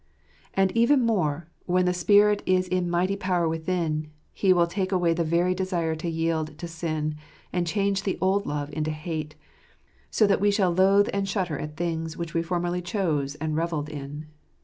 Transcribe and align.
And 0.55 0.71
even 0.71 1.05
more, 1.05 1.47
when 1.67 1.85
the 1.85 1.93
Spirit 1.93 2.41
is 2.47 2.67
in 2.67 2.89
mighty 2.89 3.15
power 3.15 3.47
within, 3.47 4.07
He 4.33 4.51
will 4.51 4.65
take 4.65 4.91
away 4.91 5.13
the 5.13 5.23
very 5.23 5.53
desire 5.53 5.93
to 5.97 6.09
yield 6.09 6.57
to 6.57 6.67
sin, 6.67 7.17
and 7.53 7.67
change 7.67 8.01
the 8.01 8.17
old 8.19 8.47
love 8.47 8.73
into 8.73 8.89
hate, 8.89 9.35
so 10.09 10.25
that 10.25 10.41
we 10.41 10.49
shall 10.49 10.71
loathe 10.73 11.09
and 11.13 11.29
shudder 11.29 11.59
at 11.59 11.77
things 11.77 12.17
which 12.17 12.33
we 12.33 12.41
formerly 12.41 12.81
chose 12.81 13.35
and 13.35 13.55
revelled 13.55 13.89
in. 13.89 14.25